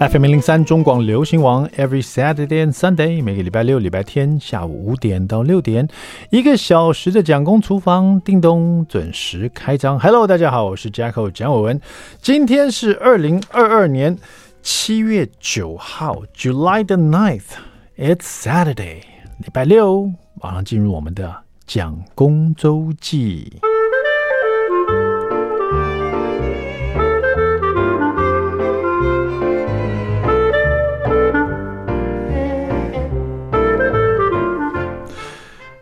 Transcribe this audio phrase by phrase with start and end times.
[0.00, 5.88] FM 零零三中广流行网，Every Saturday and Sunday，每个礼拜六、礼拜天下午五点到六点，
[6.30, 9.98] 一个小时的蒋公厨房，叮咚准时开张。
[9.98, 11.80] Hello，大家好，我是 Jacko 蒋伟文，
[12.22, 14.16] 今天是二零二二年
[14.62, 19.00] 七月九号，July the ninth，It's Saturday，
[19.38, 23.58] 礼拜六，马上进入我们的蒋公周记。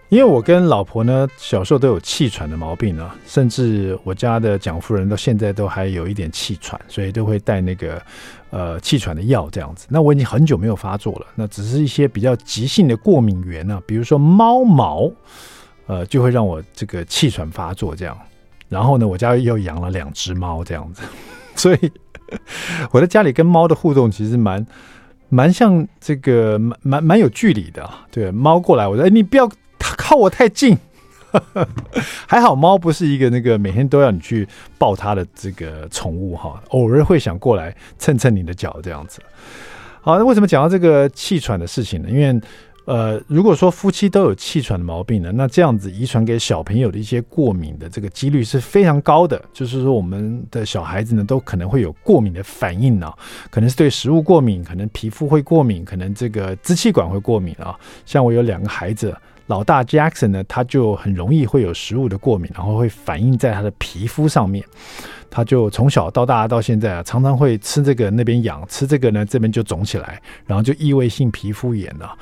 [0.08, 8.00] 因为我跟老婆呢，小时候都有气喘的毛病啊，甚至我家的蒋夫人到现在都还有一点气喘，所以都会带那个
[8.50, 9.88] 呃气喘的药这样子。
[9.90, 15.10] 那我已经很久没有发作了，那只是一些比较急性的过敏源啊，比如说猫毛，
[15.86, 18.16] 呃，就会让我这个气喘发作这样。
[18.68, 21.02] 然后呢，我家又养了两只猫这样子，
[21.56, 21.92] 所以
[22.92, 24.64] 我在家里跟猫的互动其实蛮
[25.28, 27.90] 蛮像这个蛮蛮蛮有距离的。
[28.12, 29.50] 对，猫过来，我说，哎，你不要。
[29.96, 30.76] 靠我太近，
[32.26, 34.46] 还好猫不是一个那个每天都要你去
[34.78, 39.20] 抱它的这个宠物哈，偶尔会想过来蹭蹭你的脚这样子。
[40.00, 42.08] 好，那为什么讲到这个气喘的事情呢？
[42.08, 42.40] 因为
[42.84, 49.42] 呃，如果说夫妻都有气喘的毛病呢，那这样子遗传给小朋友的一些过敏的这个几率是非常高的。
[49.52, 53.12] 就是说，我们的小孩子呢，都可能会有过敏的反应啊，
[53.50, 57.74] 可能是对食物过敏，可能皮肤会过敏，可能这个支气管会过敏啊。
[58.04, 59.12] 像我有两个孩子。
[59.46, 64.64] 老大 Jackson 呢，他就很容易会有食物的过敏，然后会反映在他的皮肤上面。
[65.28, 72.16] 他就从小到大到现在啊，常常会吃这个那边痒，吃这个呢这边就肿起来，然后就异位性皮肤炎了。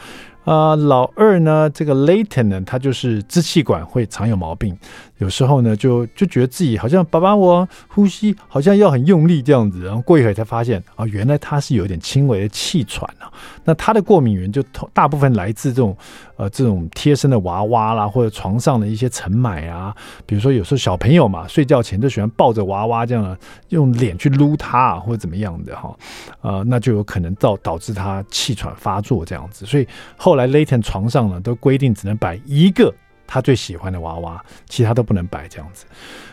[0.45, 4.77] 啊、老二呢，这个 Layton 呢，他就是支气管会常有毛病，
[5.17, 13.33] 有时候呢就就觉得自己好像爸爸我呼吸好像要很用力这样子，然后过一会才发现啊，原来他是有点轻微的气喘啊。
[13.65, 15.97] 那他的过敏源就大部分来自这种
[16.37, 19.95] 呃这种贴身的娃娃啦，或者床上的一些尘螨啊，
[20.27, 23.39] 比如说有时候小朋友嘛，睡觉前都喜欢抱着娃娃这样的
[23.69, 25.97] 用脸去撸它或者怎么样的哈，
[26.41, 29.87] 呃，那就有可能导导致他气喘发作这样子，所以。
[30.17, 32.93] 后来，Layton 床上呢都规定只能摆一个
[33.27, 35.85] 他最喜欢的娃娃，其他都不能摆这样子。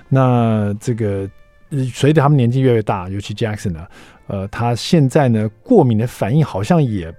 [0.08, 1.30] 那这个
[1.94, 3.86] 随着他们年纪越来越大，尤其 Jackson 呢，
[4.28, 7.14] 呃，他现在呢过敏的反应好像也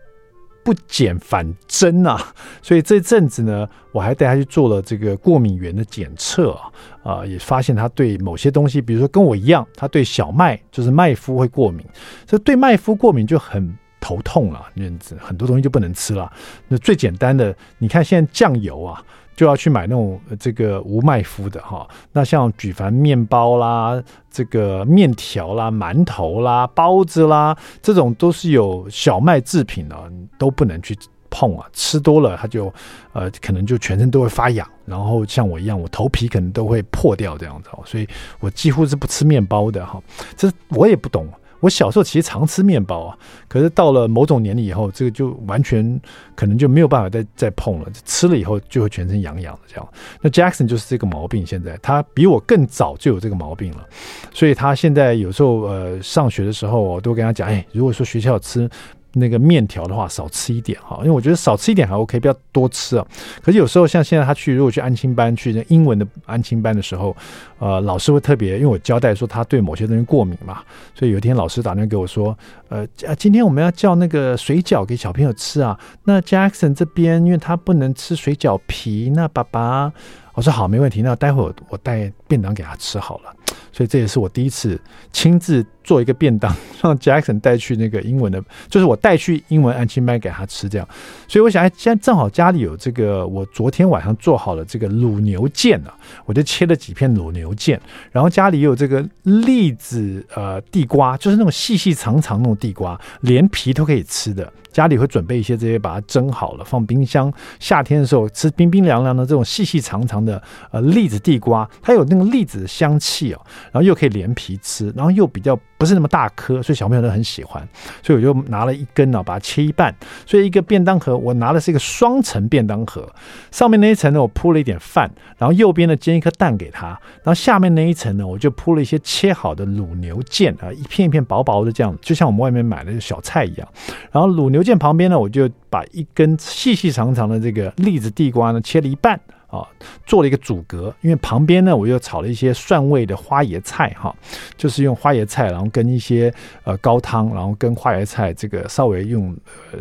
[0.65, 2.33] 不减反增啊。
[2.62, 6.71] 所以这阵子呢，我还带他去做了这个过敏源的检测啊，
[7.03, 11.87] 啊，也发现他对某些东西，比如说跟我一样，他对小麦就是麦麸会过敏，
[12.27, 13.77] 所以对麦麸过敏就很。
[14.05, 14.84] 头痛了，那
[15.17, 16.28] 很多东西就不能吃了。
[16.67, 19.00] 那最简单的，你看现在酱油啊，
[19.34, 21.88] 就要去买那种这个无麦麸的哈。
[22.12, 29.97] 那像举凡面包啦、这个面条啦、馒头啦、包子啦，这种都是有小麦制品的，
[30.38, 30.97] 都不能去
[31.31, 31.66] 碰啊。
[31.72, 32.72] 吃多了，它就
[33.12, 37.70] 呃可能就全身都会发痒，然后像我一样，我头皮可能都会破掉这样子。
[37.84, 38.06] 所以
[38.41, 40.00] 我几乎是不吃面包的哈。
[40.37, 41.26] 这我也不懂。
[41.62, 43.17] 我小时候其实常吃面包啊，
[43.49, 45.99] 可是到了某种年龄以后，这个就完全
[46.34, 47.89] 可能就没有办法再再碰了。
[48.05, 49.89] 吃了以后就会全身痒痒的这样。
[50.21, 53.87] 那 Jackson 就是这个毛病，现在他比我更早就有这个毛病了，
[54.34, 58.69] 所以他现在有时候呃上学的时候，我都跟他讲，哎，如果说学校吃。
[59.15, 63.06] 那个面条的话，少吃一点哈，因为我觉得少吃一点还 OK，不要多吃啊。
[63.43, 67.15] 可是有时候像现在他去，如果去安亲班，去英文的安亲班的时候，
[67.59, 70.62] 呃，老师会特别，因为我交代说他对某些东西过敏嘛，
[70.95, 72.37] 所以有一天老师打电话给我说，
[72.69, 72.87] 呃，
[73.17, 75.79] 今天我们要叫那个水饺给小朋友吃啊。
[76.05, 79.93] 那 Jackson 这边，因为他不能吃水饺皮，那爸爸，
[80.34, 83.34] 我说好，没问题，那待会儿我带便当给他吃好了。
[83.75, 84.79] 所以这也是我第一次
[85.12, 90.88] 亲自做一个便当， 让 Jackson 带去那个英文的，就是我带去英文安亲班给他吃这样。
[91.28, 95.94] 所以我想，哎，现在正好家里有这个，我昨天晚上做好了这个卤牛腱啊，
[96.25, 97.78] 我就切了几片卤牛腱，
[98.10, 104.52] 然后家里有这个栗子呃地瓜，就是那种细细长长那种地瓜，连皮都可以吃的。
[104.73, 107.31] 家里会准备一些这些，把它蒸好了，放冰箱。
[107.61, 113.40] 夏天的时候吃冰冰凉凉的这种细细长长的呃栗子地瓜，它有那个栗子的香气哦，
[113.70, 117.61] 然后又可以连皮吃，然后又比较不是那么大颗，所以小朋友都很喜欢。
[118.05, 119.93] 所以我就拿了一根呢，把它切一半。
[120.25, 123.12] 所以一个便当盒，我拿的是一个双层便当盒，
[123.50, 133.67] 上面那一层呢，我铺了一点饭，然后右边呢煎一颗蛋给他，然后下面那一层呢，我就铺了一些切好的卤牛腱啊，一片一片薄薄的这样，就像我们外面买的小菜一样。
[134.12, 139.19] 然后卤牛腱旁边呢，我就把一根细细长长的这个栗子地瓜呢切了一半。
[139.52, 139.69] 啊，
[140.06, 144.14] 做了一个阻隔，因为旁边呢，我又炒了一些蒜味的花椰菜哈，
[144.56, 146.32] 就是用花椰菜，然后跟一些
[146.64, 149.37] 呃高汤，然后跟花椰菜这个稍微用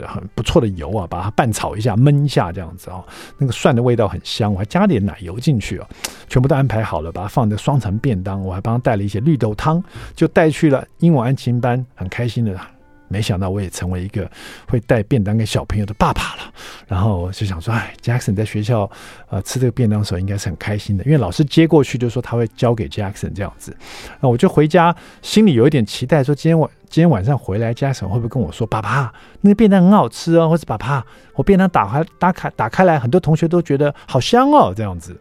[0.06, 3.02] 很不错的油啊，把它拌炒一下，焖一下这样子啊，
[3.38, 5.88] 那个蒜的味道很香，我还加点奶油进去啊，
[6.28, 9.82] 全部都安排好了，把它放在双层便当，我还帮他带了一些绿豆汤，
[10.14, 12.60] 就带去了英文安亲班，很开心的。
[13.12, 14.30] 没想到我也成为一个
[14.68, 16.54] 会带便当给小朋友的爸爸了，
[16.88, 18.90] 然后我就想说，哎，Jackson 在学校
[19.30, 23.76] 呃吃这个便当的时候应该是很开心的，因为老师接过去就说他会交给 Jackson 这样子，
[24.22, 31.06] 那我就回家心里有一点期待，说今天晚今天晚上回来 Jackson 会不会跟我说，爸爸那个便当很好吃哦，或者爸爸
[31.36, 35.16] 我便当打开打开打开来，很多同学都觉得好香哦这样子，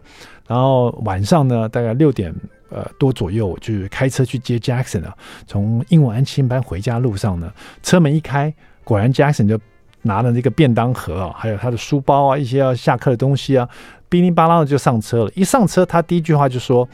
[0.47, 2.35] 然后晚上呢大概六点。
[2.71, 5.15] 呃，多左右，我就开车去接 Jackson 啊。
[5.47, 7.53] 从英文安亲班回家路上呢，
[7.83, 8.53] 车门一开，
[8.85, 9.59] 果然 Jackson 就
[10.03, 13.69] 拿了那个便当盒啊，还有他的书包啊，一些要下课的东西啊，
[14.09, 15.31] 哔哩吧啦的就上车了。
[15.35, 16.89] 一上车，他第一句话就说：“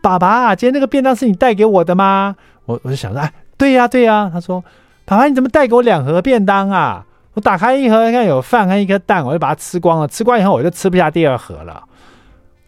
[0.00, 2.36] 爸爸，今天那个便当是你带给我的吗？”
[2.66, 4.62] 我我就想说：“哎，对呀，对呀。”他说
[5.04, 7.04] ：“爸爸，你怎么带给我两盒便当啊？
[7.32, 10.06] 我打开一盒，看有饭和一颗蛋，我就把它吃光了。
[10.06, 11.82] 吃光以后，我就吃不下第二盒了。”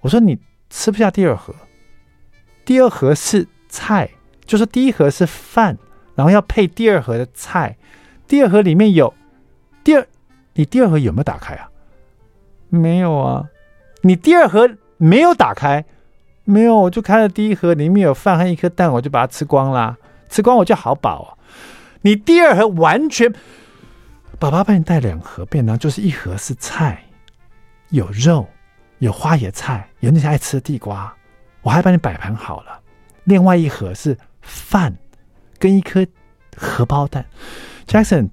[0.00, 0.38] 我说：“你
[0.70, 1.54] 吃不下第二盒？”
[2.66, 4.10] 第二盒是菜，
[4.44, 5.78] 就是第一盒是饭，
[6.16, 7.76] 然后要配第二盒的菜。
[8.26, 9.14] 第二盒里面有
[9.84, 10.04] 第二，
[10.54, 11.70] 你第二盒有没有打开啊？
[12.68, 13.48] 没有啊。
[14.02, 15.84] 你第二盒没有打开，
[16.44, 19.96] 没有，我就开了第一盒，里面有饭和一颗蛋，我就把它吃光啦。
[20.28, 21.38] 吃光我就好饱啊。
[22.02, 23.32] 你第二盒完全，
[24.40, 27.04] 爸爸帮你带两盒便当，就是一盒是菜，
[27.90, 28.48] 有肉，
[28.98, 31.15] 有花椰菜，有那些爱吃的地瓜。
[31.66, 32.80] 我还帮你摆盘好了，
[33.24, 34.96] 另外一盒是饭，
[35.58, 36.06] 跟一颗
[36.56, 37.26] 荷包蛋。
[37.88, 38.28] Jackson，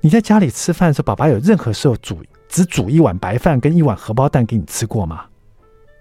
[0.00, 5.26] 你在家里吃饭的时候，爸爸有任何时候煮只煮一碗白饭跟一碗荷包蛋给你吃过吗？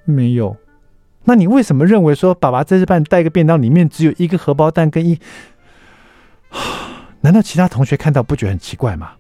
[0.06, 0.56] 没有。
[1.26, 5.20] 那你为什么认为说爸爸这次帮你带个便当，里面只有一个荷包蛋跟一？
[7.20, 9.16] 难道其他同学看到不觉得很奇怪吗？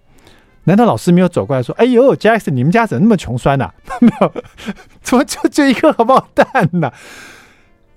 [0.69, 3.74] 难道老师没有走过来说：“哎呦，Jax 你们家怎么那么穷酸呐、啊？
[4.00, 4.33] 没有，
[5.01, 6.94] 怎么就就一个荷包蛋呢、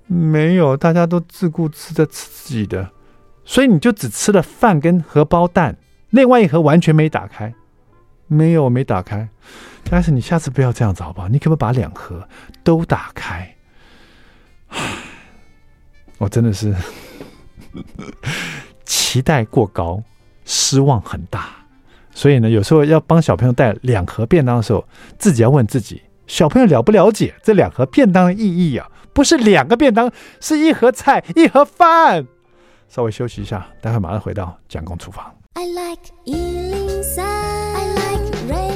[0.07, 2.89] 没有，大家都自顾自的吃自己的，
[3.45, 5.77] 所以你就只吃了饭跟荷包蛋，
[6.09, 7.53] 另外一盒完全没打开。
[8.25, 9.29] 没有，没打开。
[9.83, 11.27] 杰斯你下次不要这样子好不好？
[11.27, 12.27] 你可不可以把两盒
[12.63, 13.55] 都打开？
[16.17, 16.73] 我真的是
[18.83, 20.01] 期待过高，
[20.43, 21.57] 失望很大。”
[22.13, 24.85] 所以呢，有时候要帮小朋友带两盒便当的时候，
[25.17, 28.87] 自己要问自己：小朋友了不了解这两盒便当的意义啊？
[29.13, 32.25] 不是两个便当，是一盒菜，一盒饭。
[32.89, 35.25] 稍微休息一下，待会马上回到蒋公厨房。
[35.53, 38.73] I like 103, I like radio.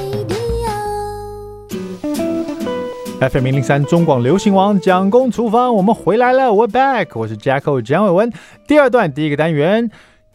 [3.20, 8.32] FM 零零三中广流行王蒋公厨房，我们回来了，We're back，我是 Jacko 蒋伟文。
[8.68, 9.90] 第二段第一个单元，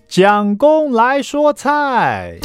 [0.07, 2.39] 蒋公来说菜。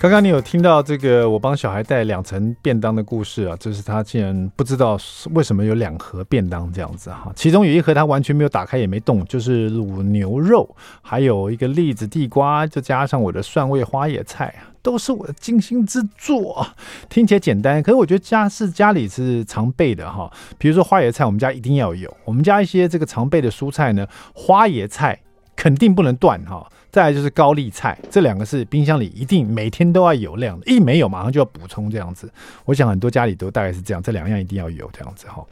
[0.00, 4.96] 刚刚你有听到这个我帮小孩带两层便当的故事啊，就是他竟然不知道
[5.34, 10.72] 为什么有两盒便当这样子哈，其中有一盒他完全没有打开也没动，就是卤牛肉，
[11.02, 16.64] 还有一个栗子地瓜，再加上我的蒜味花野菜，都是我的精心之作。
[17.08, 25.18] 听起来简单，可是我觉得家是家里是常备的哈，比如说花野菜，我们家一定要有，我们家一些这个常备的蔬菜呢，花野菜
[25.68, 26.66] 肯定不能断哈。
[26.90, 32.32] 再来就是高丽菜，这两个是冰箱里一定每天都要有量的，一没有马上就要补充这样子。
[32.64, 35.44] 我想很多家里都大概是这样，这两样一定要有这样子哈。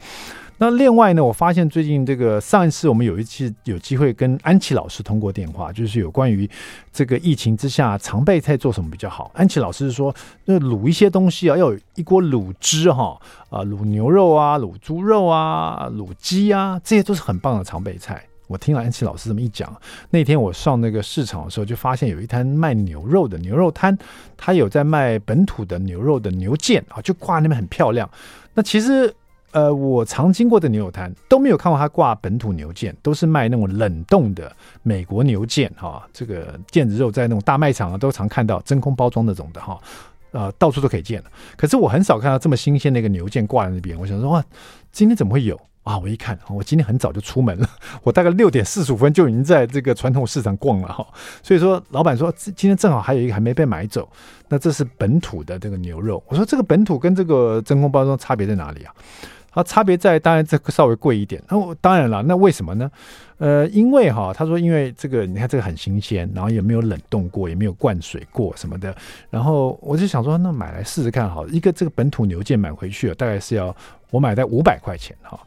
[0.57, 6.49] 那另外呢，我发现最近这个上一次我们有一次有机会跟安琪老师通过电话，就是有关于
[6.91, 9.29] 这个疫情之下常备菜做什么比较好。
[9.35, 10.13] 安琪老师说，
[10.45, 13.15] 那卤一些东西啊，要有一锅卤汁哈
[13.51, 18.23] 啊，卤牛肉啊，卤猪肉啊，卤鸡啊，这些都是很棒的常备菜。
[18.47, 19.73] 我听了安琪老师这么一讲，
[20.09, 23.97] 那天我上那个市场的时候，就发现有一摊卖牛肉的牛肉摊，
[24.35, 28.09] 他有在卖本土的牛肉的牛腱啊，就挂那边很漂亮。
[28.53, 29.13] 那其实
[29.51, 36.07] 呃，我常经过的牛肉摊都没有看过他挂本土牛腱，都是卖那种冷冻的美国牛腱哈。
[36.13, 39.79] 这个腱子肉在那种大卖场啊都常看到真空包装那种的哈，
[40.31, 41.23] 呃，到处都可以见。
[41.55, 43.97] 可是我很少看到这么新鲜的一个牛腱挂在那边。
[43.99, 44.43] 我想说哇，
[44.91, 45.59] 今天怎么会有？
[45.87, 45.97] 啊！
[45.97, 47.69] 我一看，我今天很早就出门了，
[48.03, 51.07] 我大概六点四十五分就已经在这个传统市场逛了哈。
[51.41, 54.07] 所以说，老板说今天正好还有一个还没被买走，
[54.49, 56.21] 那这是本土的这个牛肉。
[56.27, 58.93] 我说这个本土跟这个真空包装差别在哪里啊？
[59.57, 61.41] 啊，差别在当然这个稍微贵一点。
[61.49, 62.91] 那我当然了，那为什么呢？
[63.39, 68.95] 呃，因为哈，他说因为这个你看这个很新鲜，然后也没有冷冻过，也没有灌水过什么的。
[69.31, 73.75] 然后我就想说，那买来试试看好，一个这个本土牛腱买回去大概是要。
[74.09, 75.37] 我买在五百块钱哈，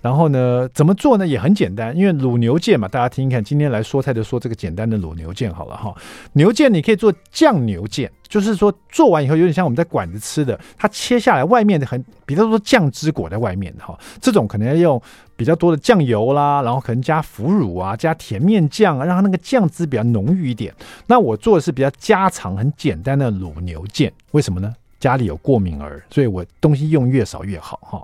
[0.00, 1.26] 然后呢，怎么做呢？
[1.26, 3.42] 也很简单，因为卤牛腱嘛，大家听一看。
[3.42, 5.92] 今天来说菜就说这个简单的卤牛腱好了哈。
[6.34, 13.96] 牛腱你可以做酱牛腱，就是说做完以后有点像我们在馆子吃的，它切下来外面的很比较多酱汁裹在外面哈。
[14.20, 15.00] 这种可能要用
[15.36, 20.74] 比较多的酱油啦，然后可能加腐乳啊，加甜面酱啊，让它那个酱汁比较浓郁一点。
[21.06, 24.74] 那我做的是比较家常很简单的卤牛腱，为什么呢？
[24.98, 28.02] 家里有过敏儿，所以我东西用越少越好哈。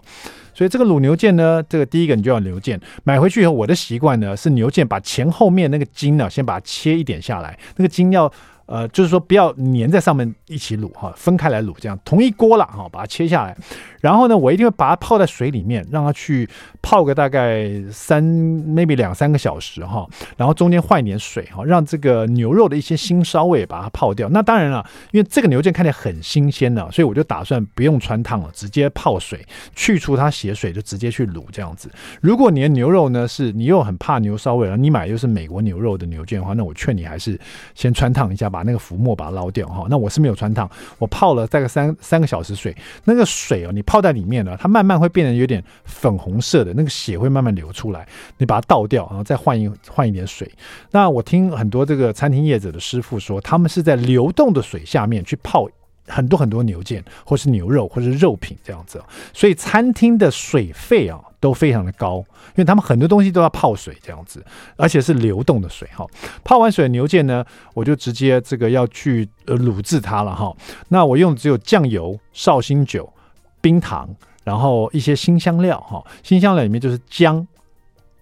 [0.54, 8.32] 所以这个卤牛腱呢，这个第一个你就要牛腱买回去以后，我的习惯呢是牛腱把前后面那个筋呢先把它切一点下来，那个筋要。
[8.70, 13.56] 呃，就是说不要粘在上面一起卤哈，分开来卤，这样同一锅了哈，把它切下来，
[14.00, 16.46] 然后呢，我一定会把它泡在水里面，让它去
[16.82, 24.28] 泡个大概三 maybe 两三个小时哈，然后中间换一点水哈，让这个牛肉的一些腥臊味把它泡掉。
[24.28, 29.42] 那当然了，因为这个牛腱看起来很新鲜的，所以我就打算不用汆烫了，直接泡水
[29.74, 31.90] 去除它血水，就直接去卤这样子。
[32.20, 37.40] 如果你的牛肉呢是你又很怕牛骚味，然后你买又是美国牛肉的牛腱的话，那我劝你还是
[37.74, 38.50] 先汆烫一下。
[38.50, 48.06] 把那个浮沫把它捞掉哈，那我是没有汆烫，我泡了大概三三个小时水，那个水哦，你泡在里面呢，它慢慢会变得有点粉红色的，那个血会慢慢流出来，
[48.38, 50.48] 你把它倒掉，然后再换一换一点水。
[50.92, 55.68] 那我听很多这个餐厅业者的师傅说，他们是在流动的水下面去泡。
[56.06, 59.00] 很多很多牛腱，或是牛肉，或是肉品这样子，
[59.32, 64.44] 所以餐厅的水费啊都非常的高，因为他们很多东西都要泡水这样子，
[64.76, 66.04] 而且是流动的水哈。
[66.42, 67.44] 泡完水的牛腱呢，
[67.74, 70.52] 我就直接这个要去呃卤制它了哈。
[70.88, 73.12] 那我用只有酱油、绍兴酒、
[73.60, 74.08] 冰糖，
[74.44, 76.04] 然后一些辛香料哈。
[76.22, 77.46] 辛香料里面就是姜、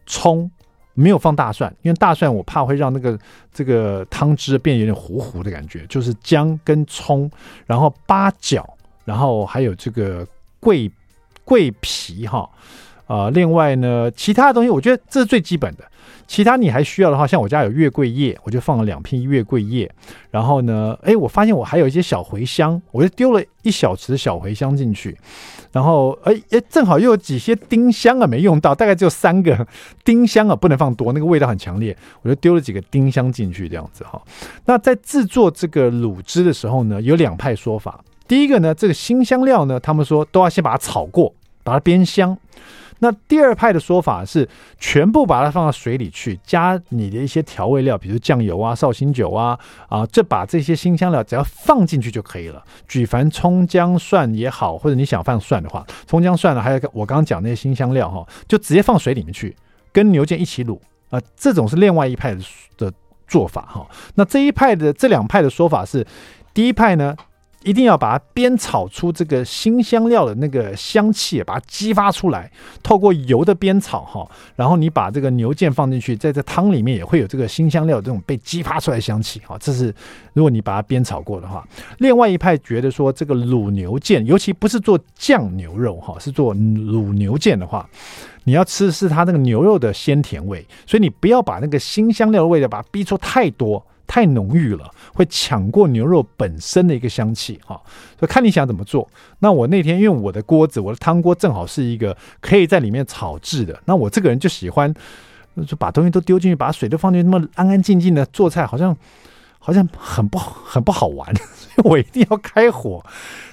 [0.07, 0.51] 葱。
[1.01, 3.17] 没有放大蒜，因为大蒜我怕会让那个
[3.55, 5.87] 这个汤汁变有点糊糊的感觉。
[5.89, 7.31] 就是姜跟葱，
[7.67, 8.69] 然后八角，
[9.05, 10.27] 然后还有这个
[10.59, 10.91] 桂
[11.45, 12.41] 桂皮哈
[13.07, 13.31] 啊、呃。
[13.31, 15.85] 另外呢，其他的东西我觉得这是最基本的。
[16.29, 19.91] 其他你还需要的话，像我家有月桂叶，我就放了两片月桂叶。
[20.31, 25.17] 然后呢，哎，我发现我还有一些小茴香，我就丢了一小匙小茴香进去。
[25.73, 29.67] 然后，哎哎，正好又有几些丁香啊没用到，大概只有三个
[30.05, 34.21] 丁香啊，不能放多，那个味道很强烈，我就丢了几个丁香进去，这样子哈。
[34.67, 37.99] 那在制作这个卤汁的时候呢，有两派说法。
[38.27, 41.33] 第一个呢，这个新香料呢，他们说都要先把它炒过，
[41.65, 42.37] 把它煸香。
[43.01, 52.63] 那第二派的说法是，全部把它放到水里去，加你的一些调味料，比如酱油啊、绍兴酒啊，啊，这把这些辛香料只要放进去就可以了。
[52.87, 59.55] 举凡葱姜蒜也好，或者你想放蒜的话，葱姜蒜呢，还有我刚刚讲那些辛香料哈，就直接放水里面去，
[59.93, 60.79] 跟牛腱一起卤
[61.11, 61.21] 啊。
[61.37, 62.43] 这种是另外一派的
[62.77, 62.93] 的
[63.27, 63.87] 做法哈。
[64.17, 66.07] 那这一派的这两派的说法是，
[66.53, 67.17] 第一派呢。
[67.65, 72.51] 一定要把它煸炒出这个新香料的那个香气，把它激发出来。
[72.83, 79.57] 透过油的煸炒哈，然后你把这个牛腱放进去，在这汤里面也会有这个新香料这种被激发出来的香气哈。
[79.59, 79.93] 这是
[80.33, 81.67] 如果你把它煸炒过的话。
[81.99, 87.89] 另外一派觉得说，这个卤牛腱，尤其不是做酱牛肉哈，是做卤牛腱的话，
[88.45, 93.85] 你要吃的是它那个牛肉的鲜甜味，所以你不要把那个新香料的味道把它逼出太多。
[94.09, 97.81] 太浓郁了，会抢过牛肉本身的一个香气哈，
[98.19, 99.09] 所以看你想怎么做。
[99.41, 103.81] 那我那天因为我的锅子，我的汤锅正好是一个可以在里面炒制的。
[103.85, 104.93] 那我这个人就喜欢，
[105.67, 108.97] 就把东西都丢进去，把水都放进去，那么安安静静的做菜，好像
[109.59, 113.05] 好像很不很不好玩，所以我一定要开火。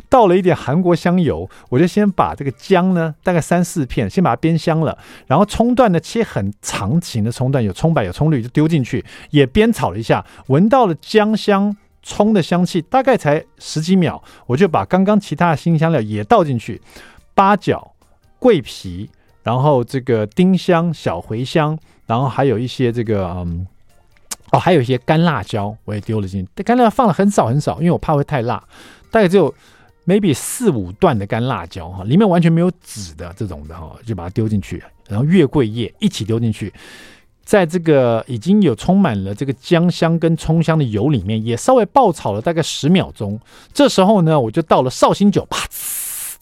[0.09, 4.97] 倒了一点韩国香油，我就先把这个姜呢，大概三四片，先把它煸香了。
[5.27, 10.25] 然后葱段呢，切很长形的葱段，有葱白有葱绿，就丢进去，也煸炒了一下。
[10.47, 16.81] 闻到了姜香、葱的香气，大概才十几秒，我就把刚刚其他的新香料也倒进去，
[17.33, 17.93] 八角、
[18.39, 19.09] 桂皮，
[19.43, 23.65] 然后这个丁香、小茴香，然后还有一些这个嗯，
[24.51, 26.63] 哦，还有一些干辣椒，我也丢了进去。
[26.63, 28.63] 干辣椒放了很少很少，因为我怕会太辣，
[29.09, 29.53] 大概只有。
[30.05, 36.71] Maybe 四五段的干辣椒哈，里面完全没有籽的这种的哈，就把它丢进去，然后月桂叶一起丢进去，
[37.43, 43.39] 在这个已经有充满了这个姜香跟葱香的油里面，也稍微爆炒了大概十秒钟。
[43.74, 45.67] 这时候呢，我就倒了绍兴酒，啪，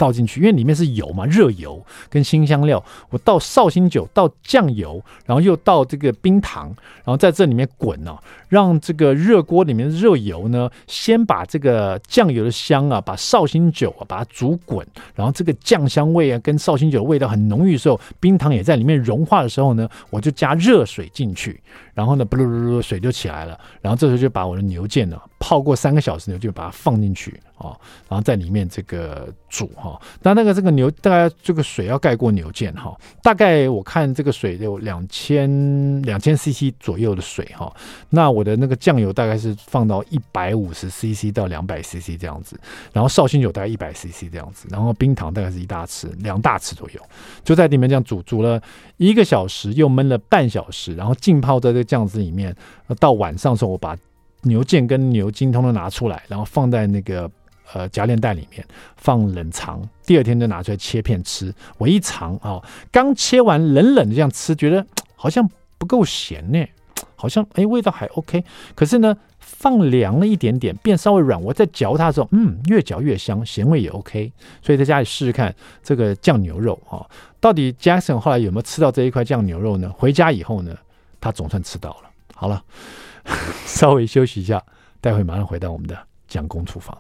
[0.04, 8.20] 倒进去，因为里面是油嘛，热油跟辛香料，我倒绍兴酒，倒酱油，然后又倒这个冰糖，然后在这里面滚呢、啊，
[8.50, 21.62] 让这个热锅里面的热油呢，先把这个酱油的香啊，把绍兴酒啊，把它煮滚，然后这个酱香味啊，跟绍兴酒味道很浓郁的时候，冰糖也在里面融化的时候呢，我就加热水进去，
[21.94, 27.40] 然后呢，不噜噜噜，水就起来了，然后这时候就把我的牛腱呢泡过三个小时，牛就把它放进去。
[27.64, 27.80] 哦，
[28.10, 37.74] 然后在里面这个煮哈，那那个这个牛大概这个水要盖过牛腱哈，大概我看这个水有两千两千 CC 左右的水哈，
[38.10, 42.60] 那我的那个酱油大概是放到一百五十 CC 到两百 CC 这样子，
[42.92, 47.00] 然后绍兴酒大概一百 CC 这样子，然后冰糖大概是一大匙两大匙左右，
[47.46, 48.62] 就在里面这样煮煮了
[48.98, 52.54] 一个小时，又焖了半小时，然后浸泡在这个酱汁里面，
[53.00, 53.98] 到晚上的时候我把
[54.42, 57.32] 牛腱跟牛筋通通拿出来，然后放在那个。
[57.72, 58.66] 呃，夹链袋里面
[58.98, 61.54] 放冷藏，第二天就拿出来切片吃。
[61.78, 66.66] 我一尝啊，刚切完冷冷的这样吃，觉得好像不够咸呢，
[67.16, 68.44] 好像哎味道还 OK。
[68.76, 74.32] 可是呢，放凉了一点点，变稍微软，我在嚼它的时候，嗯，越嚼越香，咸味也 OK。
[74.62, 77.06] 所以在家里试试看这个酱牛肉啊，
[77.40, 79.90] 到底 Jackson 后来有没有吃到这一块酱牛肉呢？
[79.98, 80.76] 回家以后呢，
[81.20, 82.10] 他总算吃到了。
[82.36, 82.62] 好了，
[83.66, 84.62] 稍微休息一下，
[85.00, 86.98] 待会马上回到我们的蒋公厨房。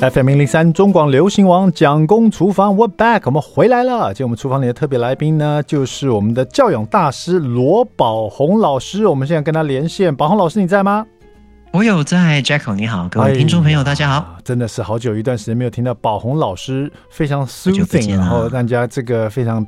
[0.00, 4.12] FM 零零三中广流行王蒋公厨房，We're back，我们回来了。
[4.14, 9.06] 今天我们厨房里的特别来宾呢，就是我们的教养大师罗宝红老师。
[9.06, 11.06] 我们现在跟他连线，宝红老师你在吗？
[11.72, 14.38] 我有在，Jacko 你好，各位听众朋友大家好。
[14.42, 19.64] 真的是好久一段时间没有听到宝红老师非常 soothing，然后大家这个非常。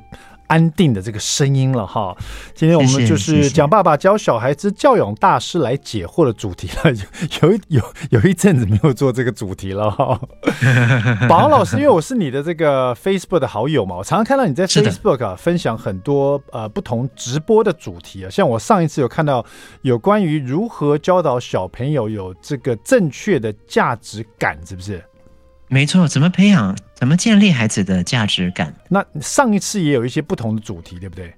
[0.50, 2.16] 安定的这个声音了哈，
[2.56, 6.92] 今天我们就是讲爸爸教小孩子教养大师来解惑的主题了。
[7.40, 10.20] 有有有有一阵子没有做这个主题了哈。
[11.28, 19.46] 宝鸿老师，因为我是你的这个 Facebook 的好友嘛，我常常看到你在 Facebook 啊分享很多呃不同直播的主题啊，像我上一次有看到
[19.82, 25.00] 有关于如何教导小朋友有这个正确的价值感，是不是？
[25.70, 28.74] 没错，怎么培养，怎么建立孩子的价值感？
[28.88, 31.32] 那上一次也有一些不同的主题，对不对？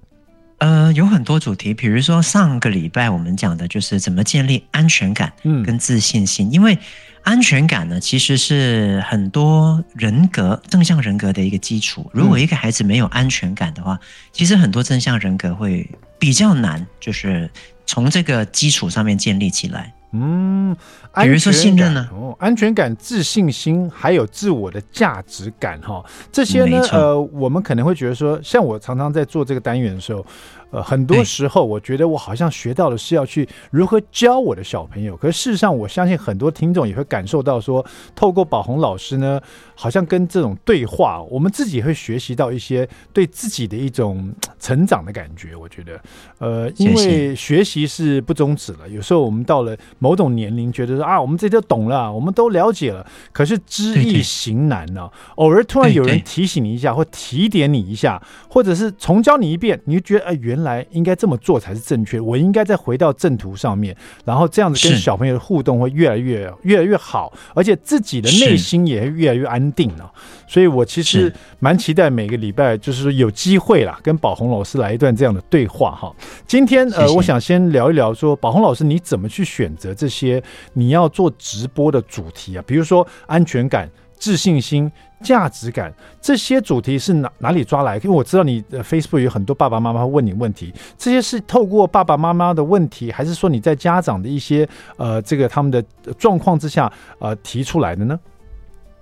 [0.56, 6.48] 呃，有很多主题，比如说上个礼拜我们讲的就是怎么建立安全感，嗯，跟自信心。
[6.48, 6.78] 嗯、因为
[7.24, 12.10] 安全感呢，其实是很多人格正向人格的一个基础。
[12.14, 14.00] 如果一个孩子没有安全感的话，嗯、
[14.32, 15.86] 其实很多正向人格会
[16.18, 17.50] 比较难，就是
[17.84, 19.92] 从这个基础上面建立起来。
[20.12, 20.76] 嗯，
[21.23, 22.08] 比如说信任呢？
[22.32, 30.25] 哦，安全感、自信心，还有自我的价值感，哈，这些呢，呃，我们可能会觉得说，像我常常在做这个单元的时候。
[30.73, 39.38] 呃，很多时候我觉得我好像学到的是要去如何教我的小朋友，可是事实上，我相信很多听众也会感受到说，透过宝红老师呢，
[39.75, 45.54] 好像跟这种对话，我们自己会学习到一些对自己的一种成长的感觉。
[45.54, 46.00] 我觉得，
[46.38, 55.11] 呃，因为学习是不终止了，有时候我们到了某种年龄，觉得说啊，我们这就懂了，我们都了解了，可是知易行难呢。
[55.35, 60.87] 偶尔突然有人提醒你一下，或提点你一下，或者是重教你一遍，你就觉得哎，原来。
[60.93, 62.21] 应该这么做才是正确。
[62.21, 70.13] 我应该再回到正途上面，然后这样子跟小朋友的互动会越来越越来越好，而且自己的内心也会越来越安定了。
[70.47, 76.15] 所以我其实蛮期待每个礼拜，就是有机会啦，跟宝红老师来一段这样的对话哈。
[76.47, 80.43] 今天呃，我想先聊一聊说，宝红老师你怎么去选择这些
[80.75, 82.64] 你要做直播的主题啊？
[82.66, 84.92] 比如说安全感、自信心。
[85.22, 87.96] 价值感这些主题是哪哪里抓来？
[87.98, 95.80] 因为我知道你 Facebook 有很多爸爸妈妈问你问题，这些是透过爸爸妈妈的问题，还是说你在家长的一些呃这个他们的
[96.18, 98.18] 状况之下呃提出来的呢？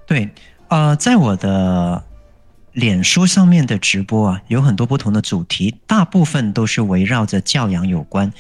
[0.07, 0.29] 对，
[0.69, 2.05] 呃，在我的
[2.73, 8.31] 脸书上面的直播啊，有很多不同的主题，大部分都是围绕着教养有关。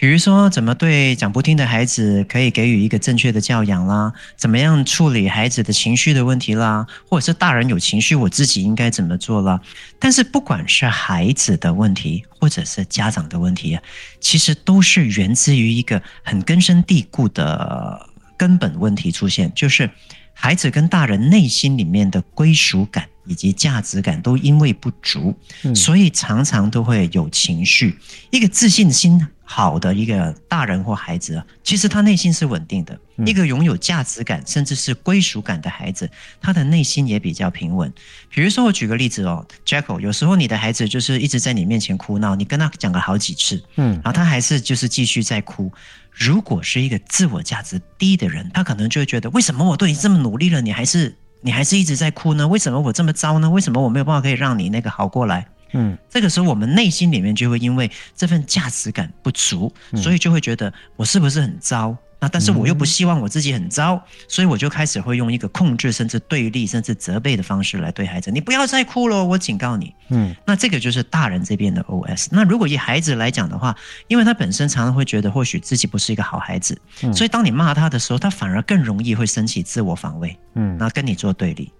[0.00, 4.12] 比如说，怎么对讲不听的孩子可以给予一个正确的教养啦？
[4.36, 6.86] 怎么样处理孩子的情绪的问题啦？
[7.08, 9.60] 或者是大人有情绪，我自己应该怎么做啦？
[9.98, 13.82] 但是不管是孩子的问题，或者是家长的问题啊，
[14.20, 19.90] 其实都是源自于一个很根深蒂固的根本问题出现，就是
[20.32, 25.36] 孩子跟大人内心里面的归属感以及价值感都因为不足，
[25.74, 27.98] 所以常常都会有情绪。
[28.30, 29.26] 一个自信心。
[29.50, 32.98] 好的一个大人或孩子啊，其实他内心是稳定的。
[33.24, 36.08] 一个拥有价值感甚至是归属感的孩子，
[36.38, 37.90] 他的内心也比较平稳。
[38.28, 45.72] 比如说，我举个例子哦，Jacko，有时候你的孩子就是一直在你面前哭闹，你跟他讲了好几次，嗯，然后他还是就是继续在哭。
[46.12, 52.46] 如果是一个自我价值低的人，他可能就会觉得，为什么我对你这么努力了，你还是你还是一直在哭呢？
[52.46, 53.48] 为什么我这么糟呢？
[53.48, 55.48] 为什么我没有办法可以让你那个好过来？
[55.72, 61.96] 嗯，这个时候我们内心里面就会因为这份价值感不足，所以就会觉得我是不是很糟？
[62.20, 68.28] 那但是我又不希望我自己很糟，所以我就开始会用一个控制、甚至对立、甚至责备的方式来对孩子。
[68.28, 69.94] 你不要再哭了，我警告你。
[70.08, 72.26] 嗯，那这个就是大人这边的 OS。
[72.32, 73.72] 那如果以孩子来讲的话，
[74.08, 76.76] 因为他本身常常会觉得或许自己不是一个好孩子，
[77.14, 80.36] 所以当你骂他的时候，他反而更容易会升起自我防卫。
[80.56, 81.72] 嗯，那跟你做对立。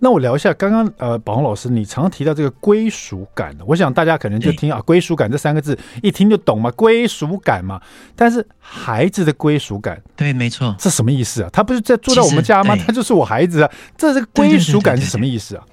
[0.00, 7.80] 那我聊一下刚刚呃，宝红老师，你常常提到这个归属感，我想大家可能就听啊，归属感这三个字一听就懂嘛，归属感嘛。
[8.14, 11.50] 但是孩子的归属感，对，没错，这什么意思啊？
[11.52, 12.76] 他不是在住在我们家吗？
[12.76, 15.64] 他就是我孩子啊，这这个归属感是什么意思啊？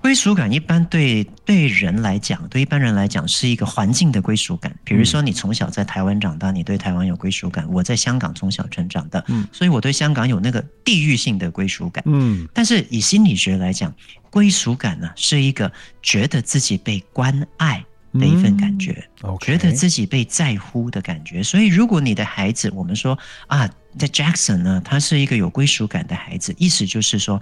[0.00, 4.74] 归属感一般对对人来讲，对一般人来讲是一个环境的归属感。
[4.84, 12.04] 比如说，你从小在台湾长大，你对台湾有归属感；我在香港从小成长的，嗯，所以我对香港有那个地域性的归属感。
[12.06, 13.92] 嗯，但是以心理学来讲，
[14.30, 15.70] 归属感呢是一个
[16.02, 21.42] 觉得自己被关爱的一份感觉，嗯，觉得自己被在乎的感觉。
[21.42, 27.40] 所以，如果你的孩子，我们说啊，在 Jackson 呢，他是一个有归属感的孩子，意思就是说，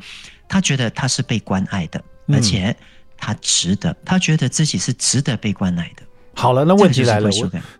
[0.48, 2.02] 他觉得他是被关爱的。
[2.28, 2.74] 而且
[3.18, 6.02] 他值得，他觉得自己是值得被关爱的。
[6.34, 7.30] 好了，那问题来了，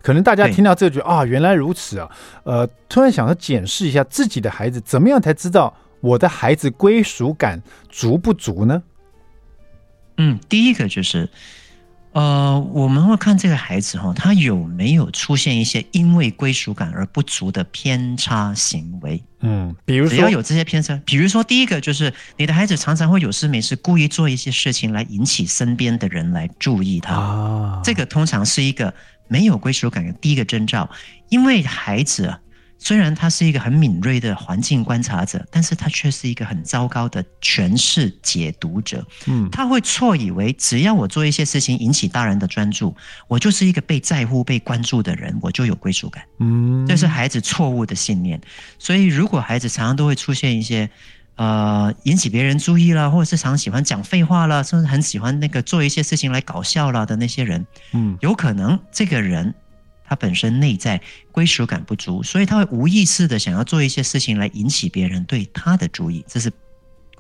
[0.02, 2.10] 可能大家听到这句啊，原来如此啊，
[2.44, 8.82] 呃，突然想要检视一下自己的孩子，怎么样才知道我的孩子归属感足不足呢？
[10.18, 11.28] 嗯，第一个就是。
[12.14, 19.20] 呃，我们会看这个孩子哈，他有没有出现一些因为归属感而不足的偏差行为？
[19.40, 28.94] 嗯，比如说，只要有这些偏差，比如说第一个就是你的孩子常常会有事没事故意做一些事情来引起身边的人来注意他，啊，这个通常是一个
[29.27, 30.88] 没有归属感的第一个征兆，
[31.29, 32.38] 因为孩子啊。
[32.78, 39.02] 虽然他是一个很敏锐的环境观察者，但是他却是一个很糟糕的诠释解读者。
[39.26, 42.94] 嗯，他会错以为只要我做一些事情引起大人的专注，
[43.26, 46.22] 我就是一个被在乎、被关注的人，我就有归属感。
[46.40, 48.38] 嗯，这是孩子错误的信念。
[48.78, 50.90] 所以，如果孩子常常都会出现一些
[51.37, 59.54] 呃引起别人注意了，或者是常喜欢讲废话了，甚至很喜欢那个做一些事情来搞笑了的那些人，嗯，有可能这个人。
[60.07, 61.01] 他本身内在
[61.33, 66.53] 归属感不足，所以他会无意识的想要做一些事情来引起别人对他的注意，这是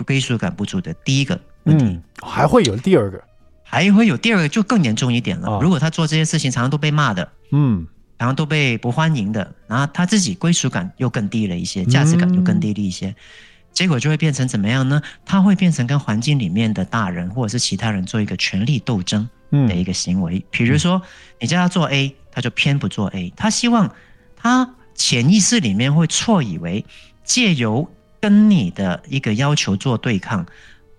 [0.04, 1.84] 归属感不足的第一个问题。
[1.84, 3.22] 嗯，还会有第二个，
[3.62, 5.48] 还会有第二个，就更严重一点了。
[5.48, 5.60] 哦。
[5.62, 7.86] 如果他做这些事情常常都被骂的，嗯，
[8.18, 13.14] 然后都被不欢迎的，然后他自己归属感又更低了一些，价值感又更低了一些，嗯，
[13.72, 15.00] 结果就会变成怎么样呢？
[15.24, 19.28] 他会变成跟环境里面的大人或者是其他人做一个权力斗争
[19.66, 20.44] 的一个行为。
[20.50, 21.00] 比如说，
[21.40, 22.14] 你叫他做 A。
[22.36, 23.94] 他就偏不做 A，他希望
[24.34, 26.84] 他潜意识里面会错以为
[27.22, 27.88] 借由
[28.18, 30.44] 跟你的一个要求做对抗，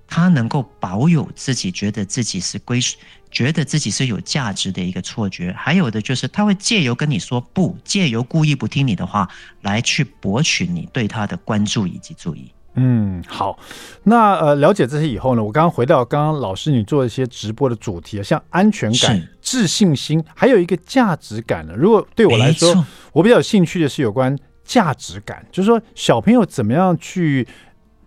[0.07, 2.95] 他能够保有自己觉得自己是归属，
[3.29, 5.53] 觉得自己是有价值的一个错觉。
[5.57, 9.27] 还有的就是他会借由跟你说不，借由故意不听你的话
[9.59, 12.49] 来去博取你对他的关注以及注意。
[12.75, 13.57] 嗯，好，
[14.03, 21.73] 那呃，了解这些以后呢，我刚刚回到刚刚老师你做一些直播的主题啊，像安全感、自信心，还有一个价值感呢。
[21.75, 27.47] 如果对我来说，我比较有兴趣的是有关价值感，就是说小朋友怎么样去。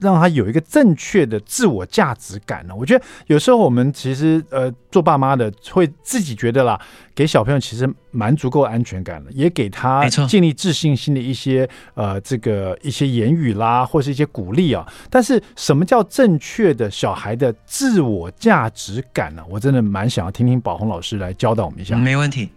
[0.01, 2.75] 让他有一个正确的自我价值感呢？
[2.75, 6.81] 我觉得有时候我们其实呃做爸妈的会自己觉得啦，
[7.15, 14.87] 给小朋友其实蛮足够安全感的，也给他建立自信心的一些呃这个一些言语啦，或是一些鼓励啊。
[15.11, 19.43] 但是什么叫正确的小孩的自我价值感呢？
[19.49, 21.97] 我真的蛮想要听听宝红老师来教导我们一下。
[21.97, 22.49] 没问题。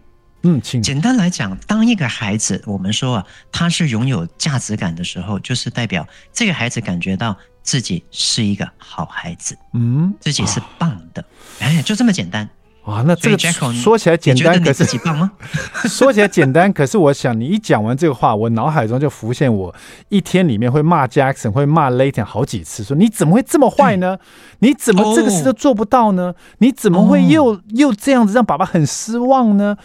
[0.42, 11.24] 嗯，请简单来讲，当一个孩子，我们说啊，他是拥有价值感的时候，就是代表这个孩子感觉到自己是一个好孩子，嗯，自己是棒的，
[11.60, 12.48] 哎，就这么简单。
[12.86, 13.38] 哇，那这个
[13.72, 15.30] 说起来简单，可是自己棒吗？
[15.88, 19.72] 说起来简单，可是我想你一讲完这个话，我脑海中就浮现我
[20.08, 24.18] 一天里面会骂 Jackson，会骂 Layton 好几次，说你怎么会这么坏呢？
[24.58, 26.34] 你怎么这个事都做不到呢？
[26.58, 29.76] 你怎么会又又这样子让爸爸很失望呢？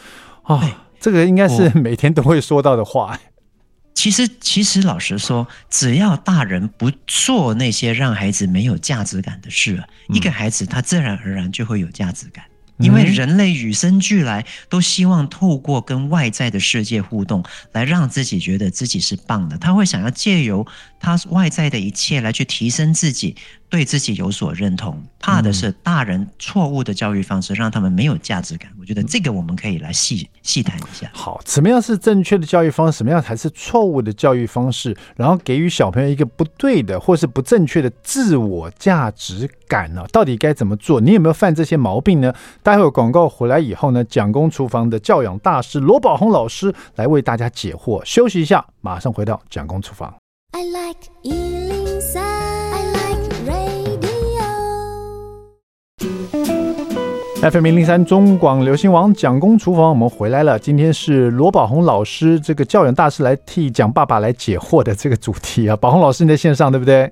[0.48, 3.20] 啊、哦，这个应该是每天都会说到的话。
[3.94, 12.46] 其实，其实老实说，只要大人不做那些让孩子没有价值感的事，嗯、一个孩子他自然而然就会有价值感。
[12.78, 19.58] 因为人类与生俱来都希望透过跟外在的世界互动，来让自己觉得自己是棒的。
[19.58, 20.64] 他会想要借由
[21.00, 23.36] 他外在的一切来去提升自己。
[23.70, 28.72] 对自己有所认同，怕的是大人错误的教育方式，让他们没有价值感。
[28.80, 31.12] 我觉得这个我们可以来细细谈一下。
[31.12, 33.00] 好，什么样是正确的教育方式？
[33.00, 34.96] 什么样才是错误的教育方式？
[35.18, 40.06] 然后给予小朋友一个不对的或是不正确的自我价值感呢？
[40.14, 41.02] 到底该怎么做？
[41.02, 42.34] 你有没有犯这些毛病呢？
[42.64, 48.02] 待会儿广告回来以后呢，蒋公厨房的教养大师罗宝红老师来为大家解惑。
[48.06, 50.16] 休息一下，马上回到蒋公厨房。
[50.58, 51.34] I like 一
[51.70, 54.42] 零三，I like radio
[57.52, 60.58] FM 零零三中广流行王蒋公厨房，我们回来了。
[60.58, 65.76] 今天是罗宝红老师这个教养大师来替蒋爸爸来解惑的这个主题啊。
[65.76, 67.12] 宝红老师，你在线上对不对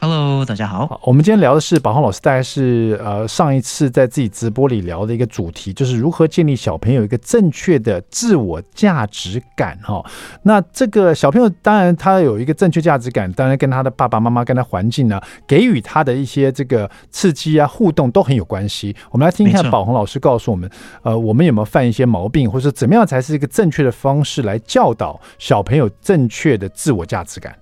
[0.00, 1.00] ？Hello，大家好。
[1.02, 10.04] 我们今天聊的是宝红老师，大概是呃上一次在自己直播里聊的一个主题，就是如何建立小朋友一个正确的自我价值感哈。
[10.42, 18.94] 那这个小朋友当然他有一个正确价值感，当然跟他的爸爸妈妈、跟他环境呢给予他的一些这个刺激啊、互动都很有关系。
[19.10, 20.68] 我们来听一下宝红老师告诉我们，
[21.02, 27.54] 呃，我们有没有犯一些毛病，或者怎么样才是一个正确的方式来教导小朋友正确的自我价值感？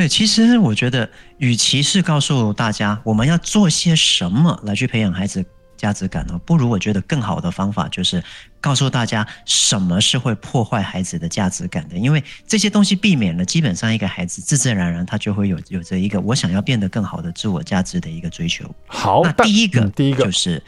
[0.00, 5.44] 对，其实我觉得，与其是告诉大家我们要做些什么来去培养孩子
[5.76, 8.24] 价值感呢，不如我觉得更好的方法就是
[8.62, 11.98] 告诉大家什么是会破坏孩子的价值感的。
[11.98, 18.74] 因为这些东西避免了，基本上一个孩子自自然然他就会有有着一个我想要变得更好的自我价值的一个追求。
[18.86, 20.62] 好，那第一个，第一个就是。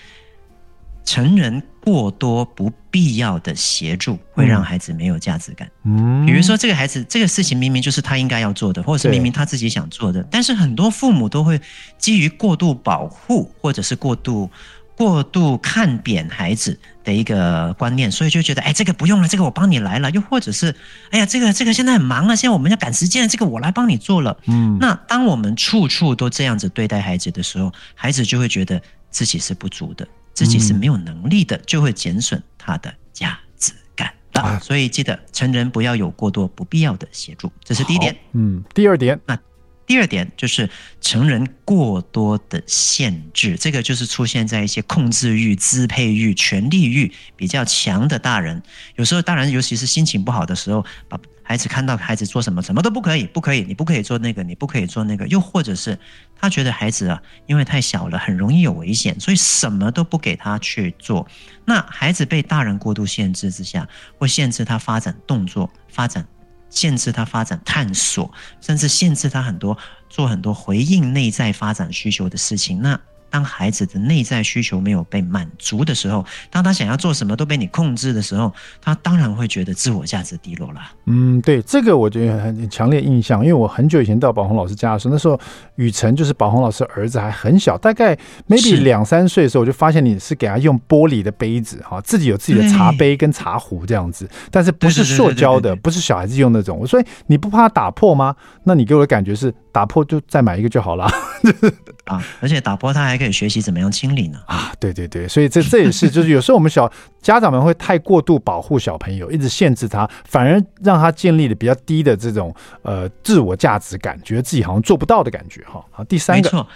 [1.04, 5.68] 成人过多不必要的协助，会让孩子没有价值感。
[5.84, 11.60] 嗯，比如说这个孩子这个事情明明就是他应该要做的，或者是明明他自己想做的，但是很多父母都会
[11.98, 14.48] 基于过度保护，或者是过度
[14.94, 20.08] 过度看扁孩子的一个观念，所以就觉得，哎，这个不用了，这个我帮你来了。
[20.12, 20.72] 又或者是，
[21.10, 24.36] 哎呀，这个这个现在很忙啊，现在我们要赶时间，这个我来帮你做了。
[24.46, 30.06] 嗯，那当我们处处都这样子对待孩子的时候，孩子就会觉得自己是不足的。
[30.34, 34.58] 自己是没有能力的，就会减损他的价值感啊！
[34.58, 38.16] 所以记得成人不要有过多不必要的协助，这是第一点。
[38.32, 39.38] 嗯，第二点，那
[39.86, 40.68] 第二点就是
[41.00, 48.62] 成人过多的限制，这个就是出现在一些控制欲、支配欲、权力欲比较强的大人。
[48.96, 55.98] 有时候当然尤其是心情不好的时候，把孩子看到孩子做什么，什么都不可以，不可以，你不可以做那个，你不可以做那个，又或者是。
[56.42, 61.24] 他觉得孩子啊，因为太小了，很容易有危险，所以什么都不给他去做。
[61.64, 66.26] 那孩子被大人过度限制之下，会限制他发展动作，发展，
[66.68, 68.28] 限制他发展探索，
[68.60, 69.78] 甚至限制他很多
[70.10, 72.82] 做很多回应内在发展需求的事情。
[72.82, 73.00] 那
[73.32, 80.80] 当孩子的内在需求没有被满足的时候，当他想要做什么都被你控制的时候，他当然会觉得自我价值低落了。
[81.06, 85.40] 嗯，对，这个我觉得很强烈印象，因为我很久以前到宝红老师家的时候，那时候
[85.76, 88.14] 雨辰就是宝红老师儿子还很小，大概
[88.46, 96.78] maybe 两三岁的时候，我就发现你是给他用玻璃的杯子哈，自己有自己的茶杯跟茶壶这样子，但是不是塑胶的，不是小孩子用那种。
[96.78, 98.36] 我说你不怕打破吗？
[98.64, 101.10] 那你给我的感觉是打破就再买一个就好了。
[102.04, 104.38] 啊，而且打破他还可以学习怎么样清理呢？
[104.46, 115.84] 啊，对对对，所以这这也是，就是有时候我们小家长们会太过度保护小朋友，一直限制他，反而让他建立了比较低的这种呃自我价值感，觉得自己好像做不到的感觉哈。
[115.90, 116.68] 好，第三个，没错，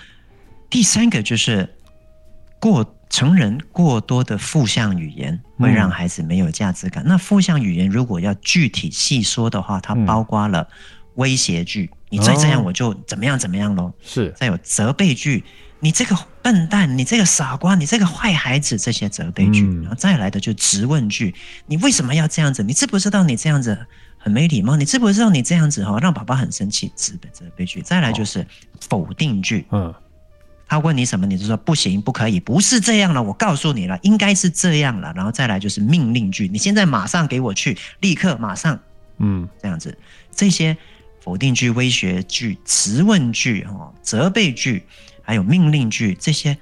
[0.71, 1.69] 第三个就是
[2.59, 7.05] 过成人过多的负向语言会让孩子没有价值感。
[7.05, 10.67] 嗯、那负向语言如果要具体细说的话，它包括了
[11.17, 11.91] 威胁句。
[12.09, 13.93] 你再这样，我就怎么样怎么样喽。
[14.01, 15.43] 是，再有责备句，
[15.81, 19.63] 你这个笨蛋，你这个傻瓜，你这个坏孩子，这些责备句。
[19.63, 21.35] 嗯、然后再来的就质问句，
[21.67, 22.63] 你为什么要这样子？
[22.63, 23.77] 你知不知道你这样子
[24.19, 24.77] 很没礼貌？
[24.77, 26.93] 你知不知道你这样子哈让爸爸很生气？
[26.95, 27.83] 责责备句。
[27.83, 28.47] 再来就是
[28.89, 29.67] 否定句。
[29.73, 29.93] 嗯，
[30.69, 33.21] 他问你什么，你就说不行，不可以，不是这样了。
[33.21, 35.13] 我告诉你了，应该是这样了。
[35.17, 38.79] 然后再来就是命令句，你现在马上给我去，立刻马上。
[39.19, 39.99] 嗯，这样子
[40.31, 40.77] 这些。
[41.27, 44.85] 否定句、威胁句、词问句、哈责备句，
[45.23, 46.57] 还有命令句，这些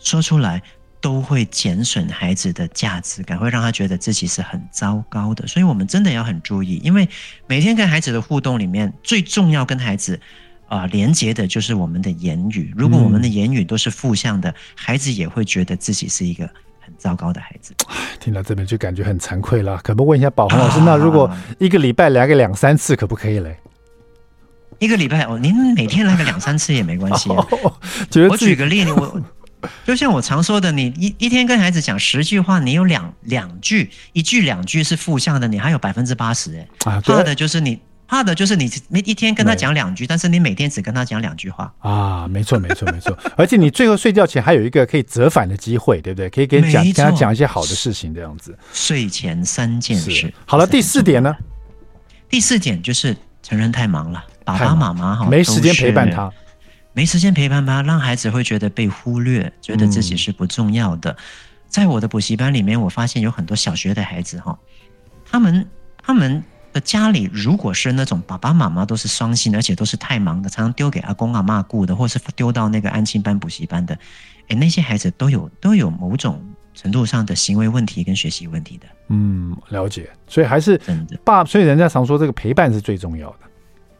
[0.00, 0.60] 说出来
[1.00, 5.46] 都会减损孩子的价值感，会让他觉得自己是很糟糕的。
[5.46, 7.08] 所以，我们真的要很注意，因为
[7.46, 10.18] 每天跟孩子的互动里面，最重要跟孩子
[10.66, 12.74] 啊、呃、连接的就是我们的言语。
[12.76, 16.44] 如果我们的言语都是负向的，孩子也会觉得自己是一个
[16.80, 17.72] 很糟糕的孩子。
[18.18, 19.78] 听到这边就感觉很惭愧了。
[19.84, 23.56] 可不可以问一下宝红老师，啊、那如果一个礼拜来个两三次，可不可以嘞？
[24.78, 27.46] 一个礼拜哦，您每天来个两三次也没关系啊。
[28.28, 29.22] 我举个例子，我
[29.86, 41.72] 就像我常说的，你一一天跟孩子讲十句话，你有两两句，一句两句是负向的，你还有百分之八十哎，啊，怕的就是你，怕的就是你每一天跟他讲两句，但是你每天只跟他讲两句话。
[41.78, 46.28] 啊，没错没错没错， 而且你最后睡觉前还有一个可以折返的机会，对不对？
[46.28, 48.56] 可以跟讲跟他讲一些好的事情，这样子。
[48.72, 51.34] 睡前三件事，好了，第四点呢？
[52.28, 56.32] 第四点就是成人太忙了，爸爸妈妈哈没时间陪伴他。
[56.94, 61.10] 没时间陪伴他，让孩子会觉得被忽略，觉得自己是不重要的。
[61.10, 61.16] 嗯、
[61.68, 64.58] 在我的补习班里面，我发现有很多小学的孩子哈，
[65.30, 65.66] 他们
[66.02, 73.94] 他们的家里如果是那种爸爸妈妈都是双薪，而且都是太忙的，常常丢给阿公阿妈顾的，或是丢到那个安亲班补习班的，
[74.48, 78.86] 诶，那些孩子都有都有某种程度上的行为问题跟学习问题的。
[79.08, 80.08] 嗯，了解。
[80.26, 80.80] 所以还是
[81.22, 83.40] 爸，所以人家常说这个陪伴是最重要的。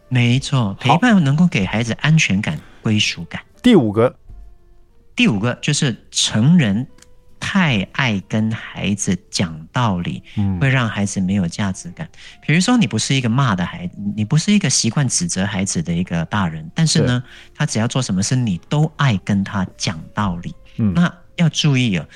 [0.09, 2.59] 没错，陪伴能够给孩子安全感。
[2.83, 3.43] 归属感。
[3.61, 4.17] 第五个，
[5.17, 6.87] 第五个就是成人
[7.41, 12.09] 太爱跟孩子讲道理，嗯，会让孩子没有价值感。
[12.47, 17.21] 比如说，你不是一个骂的孩子，你不是一个习惯指责孩子的一个大人，但是呢，
[17.57, 20.55] 他只要做什么事，你都爱跟他讲道理。
[20.77, 22.07] 嗯，那要注意哦。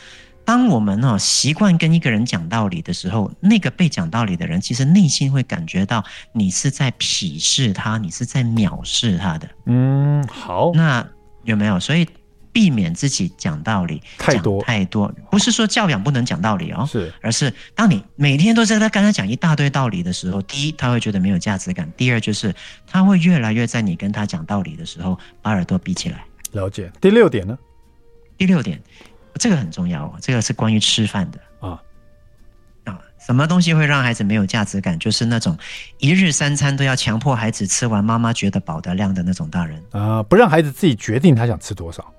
[0.51, 9.49] 当我们哦习惯跟一个人讲道理的时候，那个被讲道理的人其实内心会感觉到你是在鄙视他，你是在藐视他的。
[9.67, 11.07] 嗯，好，那
[11.45, 11.79] 有没有？
[11.79, 12.05] 所以
[12.51, 22.53] 避免自己讲道理太多太多，不是说教养不能讲道理哦，是，而是当你每天都在他跟他讲一大堆道理的时候，第一他会觉得没有价值感，第二就是
[22.89, 26.25] 他会越来越在你跟他讲道理的时候把耳朵闭起来。
[26.51, 26.91] 了解。
[27.01, 27.57] 第六点呢？
[28.37, 28.83] 第六点。
[29.41, 31.81] 这个很重要哦，这个是关于吃饭的啊
[32.85, 34.99] 啊，什么东西会让孩子没有价值感？
[34.99, 35.57] 就是那种
[35.99, 42.13] 一日三餐都要强迫孩子吃完，妈妈觉得饱得量的那种大人啊，不让孩子自己决定他想吃多少。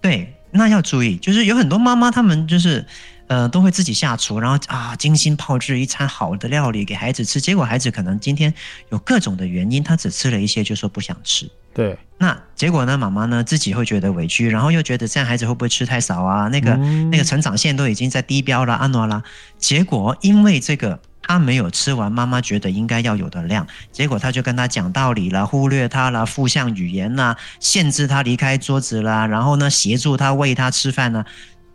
[0.00, 2.86] 对，那要注意，就是有很多妈妈，他们就是
[3.26, 8.54] 呃，都会自己下厨，然后啊，精心炮制一餐好的料理给孩子吃，结果孩子可能今天
[8.90, 11.50] 有各种的原因，他只吃了一些，就说不想吃。
[11.76, 12.96] 对，那结果呢？
[12.96, 16.48] 妈妈呢自己会觉得委屈，然后又觉得这样孩子会不会吃太少啊？
[16.48, 19.22] 那个、嗯、那个成长线都已经在低标了，安诺啦。
[19.58, 31.26] 结果因为这个他没有吃完，妈妈觉得应该要有的量，结果他就跟他讲道理了，忽略他了，负向语言啦，限制他离开桌子啦，然后呢协助他喂他吃饭呢。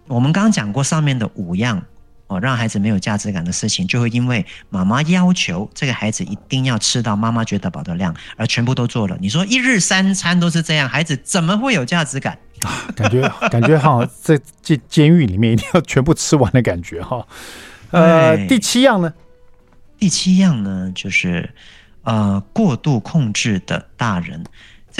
[0.07, 1.83] 我们刚刚讲过上面的五样。
[2.31, 9.17] 哦，让孩子没有价值感的事情，就会因为妈妈要求这个孩子一定要吃到妈妈觉得饱的量，而全部都做了。
[9.19, 12.37] 你说一日三餐都是这样，孩子怎么会有价值感？
[12.61, 17.27] 啊，感觉感觉好像在监监狱里面一定要全部吃完的感觉哈。
[17.89, 19.13] 呃，第七样呢？
[19.99, 21.53] 第七样呢，就是
[22.03, 24.45] 呃过度控制的大人。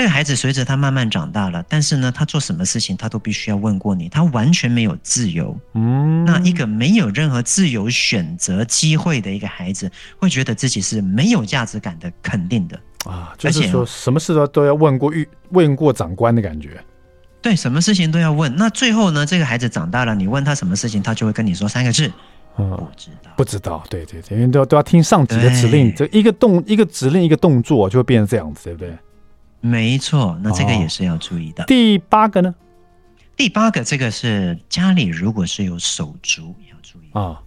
[0.01, 5.55] 这个孩子随着他慢慢长大了，但是呢，他做什么事情他都必须要问过你，他完全没有自由。
[5.75, 16.83] 嗯，那一个没有任何自由选择机会的一个孩子，会觉得自己是没有价值感的，肯定的啊，就是说什么事都都要问过遇问过长官的感觉。
[17.39, 18.55] 对，什么事情都要问。
[18.55, 22.11] 那最后呢，这个孩子长大了，你问他什么事情，他就会跟你说三个字：
[22.57, 23.83] 嗯，不知道，不知道。
[23.87, 28.97] 对对对，因为都要都要听上级的指令，这一个动一个指令一个动作就会变成这样子，对不对？
[29.61, 31.63] 没错，那这个也是要注意的。
[31.63, 32.53] 哦，第八个呢？
[33.37, 37.39] 第八个，这个是家里如果是有手足，要注意啊。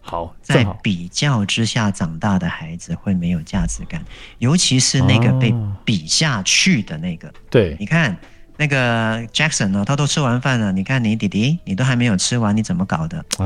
[0.00, 4.02] 好，在比较之下长大的孩子会没有价值感，
[4.38, 5.54] 尤其是那个被
[5.84, 7.32] 比下去的那个。
[7.50, 8.16] 对，你看
[8.56, 13.18] 那个 Jackson 呢，他都吃完饭了，你看你弟弟，你都还没有吃完，你怎么搞的？
[13.36, 13.44] 啊，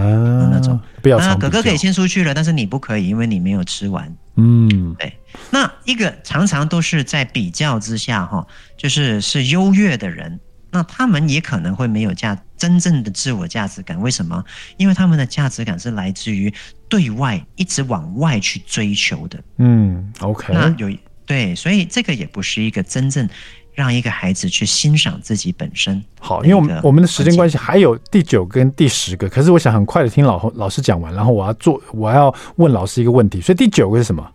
[0.52, 4.12] 那种不要哥哥可以先出去了，但是你不可以，因为你没有吃完。
[4.36, 5.12] 嗯，对。
[5.50, 10.38] 那一个常常都是在比较之下，哈，就是是优越的人，
[10.70, 14.00] 那他们也可能会没有价真正的自我价值感。
[14.00, 14.44] 为什么？
[14.76, 16.52] 因为他们的价值感是来自于
[16.88, 19.42] 对外一直往外去追求的。
[19.58, 20.52] 嗯，OK。
[20.52, 20.90] 那有
[21.24, 23.28] 对，所以这个也不是一个真正
[23.74, 26.02] 让一个孩子去欣赏自己本身。
[26.20, 34.26] 好，因为我们我们的时间关系，还有第九跟第十个，可是我想很快的听老老师讲完，然后我要做我要问老师一个问题，所以第九个是什么？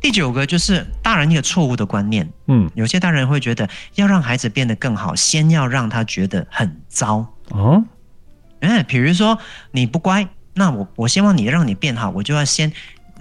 [0.00, 7.84] 第九个就是大人一个错误的观念，嗯，有些大人会觉得要让孩子变得更好，先要让他觉得很糟，哦，
[8.60, 9.38] 哎，比如说
[9.72, 12.72] 你不乖，那我我希望你让你变好，我就要先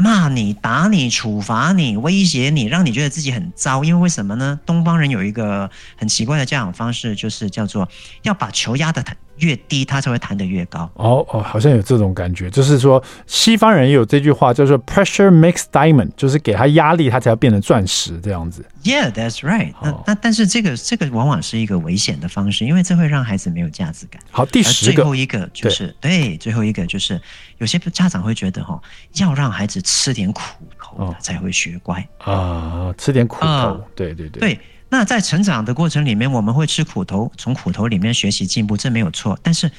[0.01, 3.83] 骂你、打你、处罚你、威胁你，让你觉得自己很糟。
[3.83, 4.57] 因为为什么呢？
[4.65, 7.89] 东方人有一个很奇怪的教养方式，就是叫做
[8.21, 9.03] 要把球压得
[9.39, 10.89] 越低，它才会弹得越高。
[10.95, 18.65] 哦哦，好像有这种感觉，就是说西方人也有这句话，叫做 “pressure makes diamond”，就是给他压力，他才要变成钻石这样子。
[18.83, 19.89] Yeah, that's right 那。
[19.89, 24.21] 那那但是这个这个往往是一个危险的方式，因为这会让孩子没有价值感。
[24.31, 27.19] 好，第十个，最后一个就是对，对，最后一个就是
[27.57, 28.81] 有些家长会觉得哈、哦，
[29.15, 30.41] 要让孩子吃点苦
[30.79, 34.39] 头，他才会学乖啊、哦，吃点苦头，呃、对对对。
[34.39, 34.59] 对
[34.89, 39.37] 那在成长的过程里面，我们会吃苦头，从苦头里面学习进步，这没有错。
[39.43, 39.71] 但是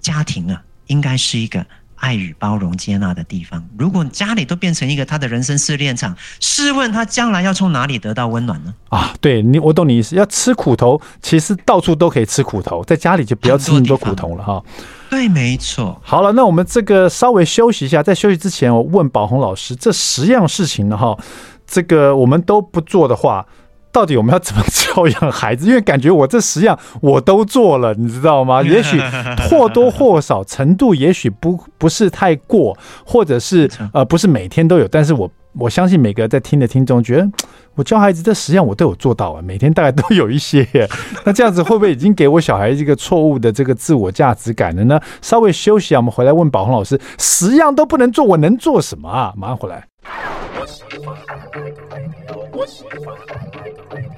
[0.00, 1.64] 家庭啊，应该是一个
[1.94, 3.64] 爱与包容、接纳的地方。
[3.78, 8.74] 如果家里都变成一个他的人生试炼场，试问他将来要从哪里得到温暖呢？
[8.88, 10.16] 啊，对你，我懂你意思。
[10.16, 14.60] 要吃苦头，其实到处都可以吃苦头，在家里就不要吃那么多苦头了哈。
[15.08, 15.96] 对，没错。
[16.02, 21.16] 好了，那我们这个稍微休息一下，在休息之前，我问宝红老师，这十样事情呢，哈，
[21.64, 23.46] 这个我们都不做的话。
[23.94, 25.68] 到底我们要怎么教养孩子？
[25.68, 28.60] 因为感觉我这十样我都做了，你知道吗？
[28.66, 29.00] 也许
[29.48, 32.76] 或多或少程度，也许不不是太过，
[33.06, 34.88] 或者是呃不是每天都有。
[34.88, 37.30] 但是我我相信每个在听的听众觉得，
[37.76, 40.66] 我教孩子这十样我都有做到啊，每天大概都有一些。
[41.24, 45.00] 那这样子会不会已经给我小孩一个错误的这个自我价值感了呢？
[45.22, 49.32] 稍微休息啊，我们回来问宝红老师，十样都不能做，我能做什么啊？
[49.36, 49.86] 马上回来。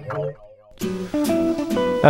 [0.09, 0.33] rồi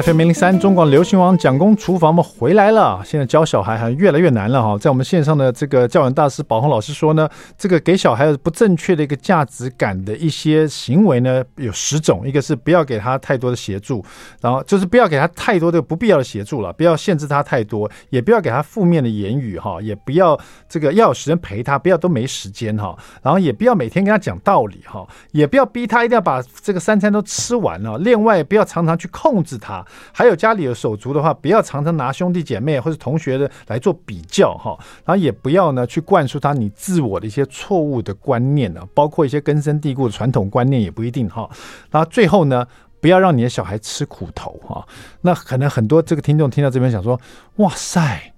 [0.03, 3.01] FM 零零三中广流行网蒋公厨房，我们回来了。
[3.03, 4.77] 现在教小孩还越来越难了哈。
[4.77, 7.27] 在我们线上的这个教养大师宝红老师说呢，
[7.57, 12.29] 这个给小孩子不正确的一个价值感的一些行为呢，有十种。
[12.29, 14.05] 一个是不要给他太多的协助，
[14.43, 20.39] 然后就是不要给他太多的不必要的协助了，不要限制他太多，也不要给他负面的言语哈，也不要
[20.69, 22.95] 这个要有时间陪他，不要都没时间哈。
[23.23, 27.97] 然后也不要每天跟他讲道理哈，也不要逼他一定要把这个三餐都吃完了。
[27.97, 29.83] 另外，不要常常去控制他。
[30.13, 41.49] 还有家里有手足的话，不要常常拿兄弟姐妹或者同学的来做比较哈，然后也不要呢去灌输他你自我的一些错误的观念呢，包括一些根深蒂固的传统观念也不一定哈。
[41.91, 42.67] 然后最后呢，
[43.01, 44.87] 不要让你的小孩吃苦头哈。
[45.21, 47.21] 那可能很多这个听众听到这边想说，
[47.57, 48.33] 哇塞，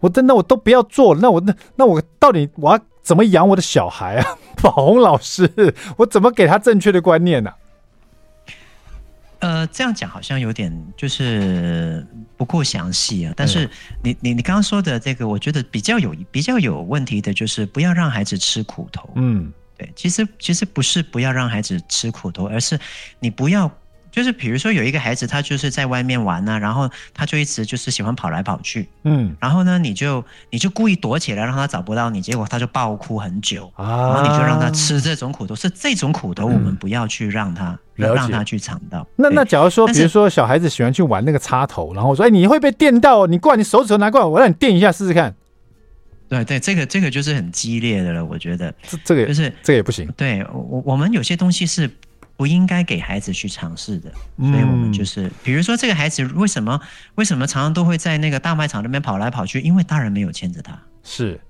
[0.00, 4.38] 我真的我都不要做，那我那那我到底我要怎么养我的小孩啊？
[4.62, 7.52] 宝红老师，我怎么给他正确的观念呢、
[9.44, 13.34] 呃，这样讲好像有点就是不够详细啊。
[13.36, 13.68] 但是
[14.02, 19.10] 你你你刚刚说的这个，我觉得比较有比较有问题的就是不要让孩子吃苦头。
[19.16, 22.78] 嗯，对，其实其实不是不要让孩子吃苦头，而是
[23.20, 23.70] 你不要。
[24.14, 39.04] 就是比如说有一个孩子，他就是在外面玩呢、啊，然后他就一直就是喜欢跑来跑去，嗯，然后呢，你就你就故意躲起来，让他找不到你，结果他就爆哭很久，啊，然后你就让他吃这种苦头，是这种苦头，我们不要去让他、嗯、让他去尝到。
[39.16, 45.34] 那那假如说，比如说小孩子喜欢去玩那个插头，然后我说，哎，你会被电到，你过来，你手指头拿过来，我让你电一下试试看。
[46.28, 50.08] 对对，这个这个就是很激烈的了，我觉得这这个就是这个也不行。
[50.16, 51.90] 对我我们有些东西是。
[52.36, 56.80] 不应该给孩子去尝试的，所以我们就是，比如说这个孩子为什么
[57.14, 59.60] 为什么常常都会在那个大卖场那边跑来跑去？
[59.60, 61.40] 因为大人没有牵着他，是，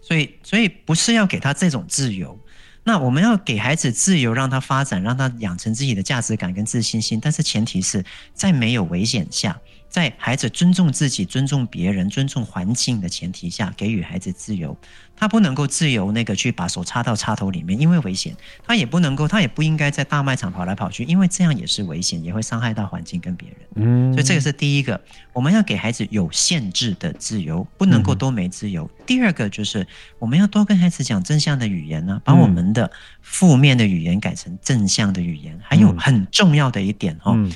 [0.00, 2.38] 所以所以不是要给他这种自由，
[2.84, 9.58] 那我们要给孩子自由，让他发展，让他养成自己的价值感跟自信心，但是前提是在没有危险下。
[9.88, 14.76] 在孩子尊重自己、尊重别人、尊重环境的前提下，给予孩子自由。
[15.20, 18.36] 他不能够自由那个去把手插到插头里面，因为危险。
[18.64, 23.58] 他也不能够，他也不应该在大卖场跑来跑去，因为这样也是危险，也会伤害到环境跟别人。
[23.74, 25.00] 嗯，所以这个是第一个，
[25.32, 28.88] 我们要给孩子有限制的自由，不能够都没自由。
[28.98, 29.84] 嗯、第二个就是
[30.20, 32.88] 我们要多跟孩子讲正向的语言呢、啊，把我们的
[33.20, 35.56] 负面的语言改成正向的语言。
[35.56, 37.32] 嗯、还有很重要的一点哦。
[37.34, 37.52] 嗯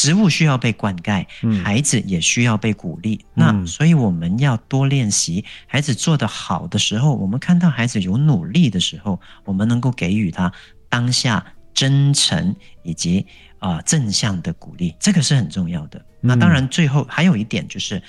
[0.00, 1.26] 植物需要被灌溉，
[1.62, 3.20] 孩子也需要被鼓励。
[3.34, 5.44] 嗯、那所以我们要多练习。
[5.66, 10.50] 孩子做得好的时候，我们看到孩子有努力的时候，我们能够给予他
[10.88, 11.44] 当下
[11.74, 13.26] 真诚以及
[13.58, 16.02] 啊、呃、正向的鼓励，这个是很重要的。
[16.22, 18.02] 那当然，最后还有一点就是。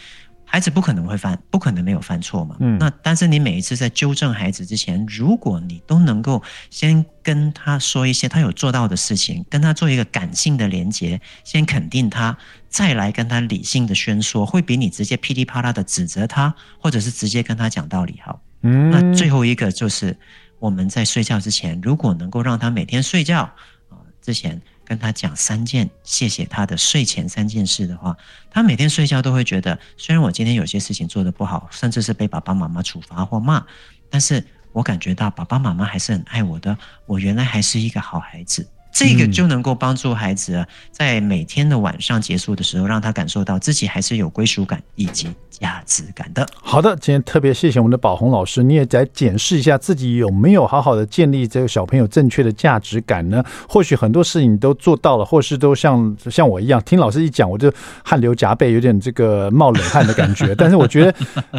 [0.51, 2.57] 孩子不可能会犯，不可能没有犯错嘛。
[2.59, 2.77] 嗯。
[2.77, 12.37] 那但是你每一次在纠正孩子之前，如果你都能够先跟他说一些他有做到的事情，跟他做一个感性的连接，先肯定他，
[12.67, 18.41] 再来跟他理性的宣说，会比你直接噼里啪啦的指责他，或者是直接跟他讲道理好。
[18.63, 18.91] 嗯。
[18.91, 20.17] 那最后一个就是
[20.59, 23.43] 我们在睡觉之前，如果能够让他每天睡觉
[23.87, 24.61] 啊之前。
[24.91, 28.13] 跟他讲三件谢谢他的睡前三件事的话，
[28.49, 33.65] 他每天睡觉都会觉得，虽然我今天有些事情做的不好，甚至是被爸爸妈妈处罚或骂，
[34.09, 38.67] 但是我感觉到爸爸妈妈还是很爱我的，我原来还是一个好孩子。
[38.91, 46.45] 这个就能够帮助孩子在每天的晚上结束的时候，让他感受到自己还是有归属感以及价值感的。
[46.61, 53.43] 好的，今天特别谢谢我们的宝红老师，你也来检视一下自己有没有好好的建立这个小朋友正确的价值感呢？
[53.67, 57.71] 或许很多事情你都做到了，或是都像 像我一样，听老师一讲我就
[58.03, 60.53] 汗流浃背，有点这个冒冷汗的感觉。
[60.59, 61.15] 但是我觉得，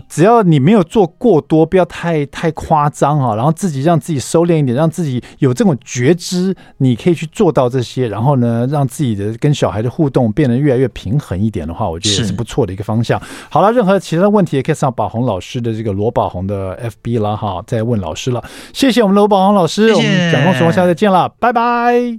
[0.09, 7.22] 只要你没有做过多，不要太太夸张哈，然后自己让自己收敛一点，让自己有这种觉知，你可以去。
[7.23, 13.21] 去做到这些，然后呢，让自己的跟小孩的互动变得越来越平衡一点的话，我觉得也是不错的一个方向。
[13.49, 18.43] 好了，任何其他的问题也可以上宝红老师的这个罗宝红的 FB 了哈，再问老师了。
[18.73, 22.19] 谢谢我们罗宝红老师，谢谢我们蒋公厨房下次再见了，拜拜。